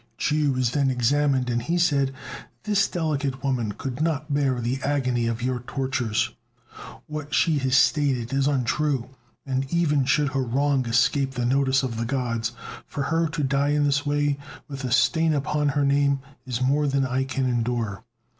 Chu 0.17 0.51
was 0.51 0.71
then 0.71 0.89
examined, 0.89 1.47
and 1.47 1.61
he 1.61 1.77
said, 1.77 2.11
"This 2.63 2.87
delicate 2.87 3.43
woman 3.43 3.73
could 3.73 4.01
not 4.01 4.33
bear 4.33 4.59
the 4.59 4.81
agony 4.83 5.27
of 5.27 5.43
your 5.43 5.59
tortures; 5.59 6.31
what 7.05 7.35
she 7.35 7.59
has 7.59 7.77
stated 7.77 8.33
is 8.33 8.47
untrue; 8.47 9.09
and, 9.45 9.71
even 9.71 10.05
should 10.05 10.29
her 10.29 10.41
wrong 10.41 10.87
escape 10.87 11.35
the 11.35 11.45
notice 11.45 11.83
of 11.83 11.97
the 11.97 12.05
Gods, 12.05 12.51
for 12.87 13.03
her 13.13 13.27
to 13.27 13.43
die 13.43 13.73
in 13.73 13.83
this 13.83 14.03
way 14.03 14.39
with 14.67 14.83
a 14.83 14.91
stain 14.91 15.35
upon 15.35 15.69
her 15.69 15.85
name 15.85 16.21
is 16.47 16.63
more 16.63 16.87
than 16.87 17.05
I 17.05 17.23
can 17.23 17.47
endure. 17.47 18.03